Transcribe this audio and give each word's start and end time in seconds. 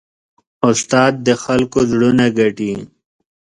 استاد 0.69 1.13
د 1.27 1.29
خلکو 1.43 1.79
زړونه 1.91 2.25
ګټي. 2.37 2.73